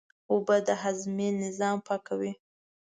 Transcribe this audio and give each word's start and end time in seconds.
اوبه 0.31 0.55
د 0.67 0.69
هاضمې 0.81 1.29
نظام 1.43 1.77
پاکوي 1.87 2.33